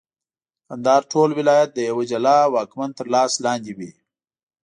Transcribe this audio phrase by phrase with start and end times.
[0.67, 3.91] کندهار ټول ولایت د یوه جلا واکمن تر لاس لاندي وي.